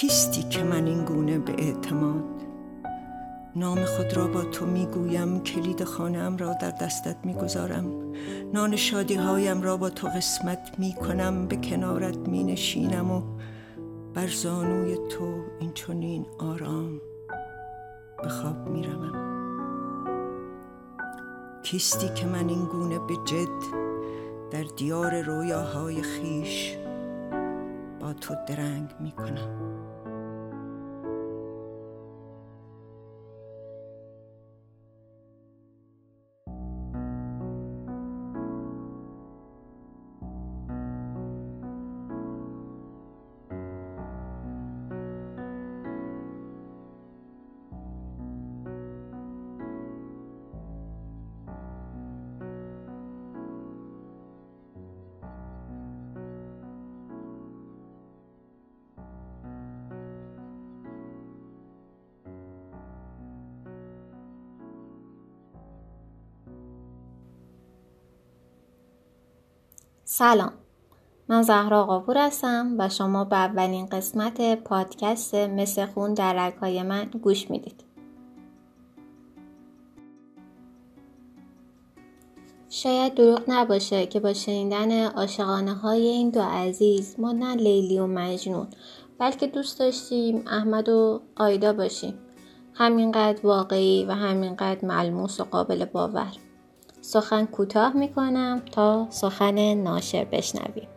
[0.00, 2.24] کیستی که من این گونه به اعتماد؟
[3.56, 8.12] نام خود را با تو می‌گویم کلید خانم را در دستت می‌گذارم.
[8.52, 13.22] نان شادی هایم را با تو قسمت می‌کنم به کنارت مینشینم و
[14.14, 17.00] بر زانوی تو این چنین آرام
[18.22, 19.12] به خواب می‌روم.
[21.62, 23.78] کیستی که من این گونه به جد
[24.50, 26.76] در دیار رویاهای خیش
[28.12, 29.68] تو درنگ می‌کنم.
[70.10, 70.52] سلام.
[71.28, 77.04] من زهرا قابور هستم و شما به اولین قسمت پادکست مثل خون در رگهای من
[77.04, 77.84] گوش می‌دید.
[82.70, 88.06] شاید دروغ نباشه که با شنیدن عاشقانه های این دو عزیز ما نه لیلی و
[88.06, 88.66] مجنون
[89.18, 92.18] بلکه دوست داشتیم احمد و آیدا باشیم.
[92.74, 96.47] همینقدر واقعی و همینقدر ملموس و قابل باور.
[97.08, 100.88] سخن کوتاه می کنم تا سخن ناشر بشنویم.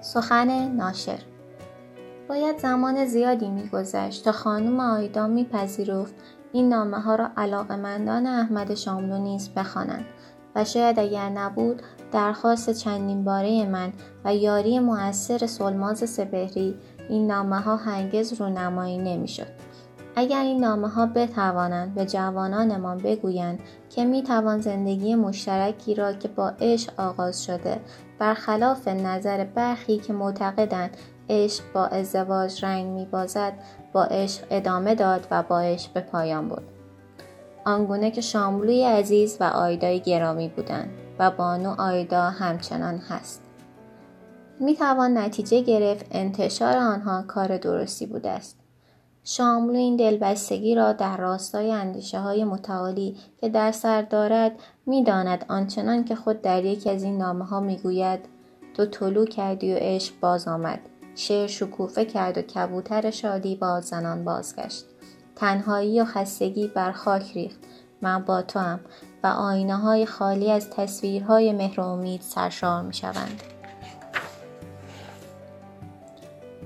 [0.00, 1.18] سخن ناشر
[2.28, 6.14] باید زمان زیادی میگذشت تا خانم آیدا میپذیرفت
[6.52, 10.04] این نامه ها را علاقمندان احمد شاملو نیز بخوانند
[10.54, 13.92] و شاید اگر نبود درخواست چندین باره من
[14.24, 16.74] و یاری مؤثر سلماز سپهری
[17.08, 19.69] این نامه ها هرگز رونمایی نمی‌شد.
[20.20, 23.58] اگر این نامه ها بتوانند به جوانانمان بگویند
[23.90, 27.80] که می توان زندگی مشترکی را که با عشق آغاز شده
[28.18, 30.96] برخلاف نظر برخی که معتقدند
[31.30, 33.52] عشق با ازدواج رنگ می بازد
[33.92, 36.62] با عشق ادامه داد و با عشق به پایان بود
[37.64, 43.42] آنگونه که شاملوی عزیز و آیدای گرامی بودند و بانو آیدا همچنان هست.
[44.60, 48.59] می توان نتیجه گرفت انتشار آنها کار درستی بوده است.
[49.24, 54.52] شاملو این دلبستگی را در راستای اندیشه های متعالی که در سر دارد
[54.86, 58.20] می‌داند آنچنان که خود در یکی از این نامه ها می‌گوید
[58.74, 60.80] تو طلو کردی و عشق باز آمد.
[61.14, 64.84] شعر شکوفه کرد و کبوتر شادی باز زنان بازگشت.
[65.36, 67.58] تنهایی و خستگی بر خاک ریخت.
[68.02, 68.80] من با تو هم
[69.24, 73.59] و آینه های خالی از تصویرهای مهر و امید سرشار می شوند.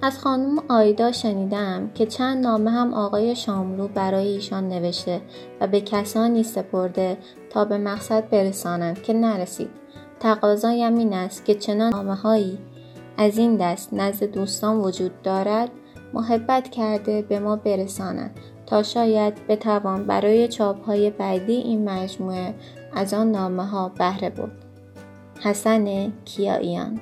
[0.05, 5.21] از خانم آیدا شنیدم که چند نامه هم آقای شاملو برای ایشان نوشته
[5.61, 7.19] و به کسانی سپرده
[7.51, 9.71] تا به مقصد برسانند که نرسید.
[10.21, 12.59] تقاضایم این است که چنان نامه هایی
[13.19, 15.71] از این دست نزد دوستان وجود دارد
[16.15, 22.55] محبت کرده به ما برسانند تا شاید بتوان برای چاپ های بعدی این مجموعه
[22.95, 24.65] از آن نامه ها بهره برد.
[25.41, 27.01] حسن کیاییان